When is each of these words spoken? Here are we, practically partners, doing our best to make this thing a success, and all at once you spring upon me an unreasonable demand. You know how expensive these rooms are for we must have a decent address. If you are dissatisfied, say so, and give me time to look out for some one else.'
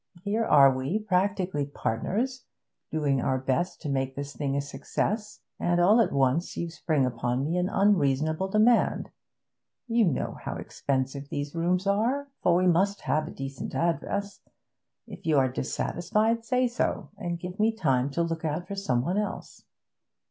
Here 0.23 0.43
are 0.45 0.75
we, 0.75 0.97
practically 0.97 1.63
partners, 1.67 2.45
doing 2.89 3.21
our 3.21 3.37
best 3.37 3.81
to 3.83 3.89
make 3.89 4.15
this 4.15 4.35
thing 4.35 4.55
a 4.55 4.61
success, 4.61 5.41
and 5.59 5.79
all 5.79 6.01
at 6.01 6.11
once 6.11 6.57
you 6.57 6.71
spring 6.71 7.05
upon 7.05 7.43
me 7.43 7.55
an 7.57 7.69
unreasonable 7.69 8.47
demand. 8.47 9.11
You 9.87 10.05
know 10.05 10.37
how 10.41 10.55
expensive 10.55 11.29
these 11.29 11.53
rooms 11.53 11.85
are 11.85 12.27
for 12.41 12.55
we 12.55 12.65
must 12.65 13.01
have 13.01 13.27
a 13.27 13.31
decent 13.31 13.75
address. 13.75 14.39
If 15.05 15.27
you 15.27 15.37
are 15.37 15.47
dissatisfied, 15.49 16.45
say 16.45 16.67
so, 16.67 17.11
and 17.15 17.39
give 17.39 17.59
me 17.59 17.71
time 17.71 18.09
to 18.09 18.23
look 18.23 18.43
out 18.43 18.67
for 18.67 18.73
some 18.75 19.03
one 19.03 19.19
else.' 19.19 19.65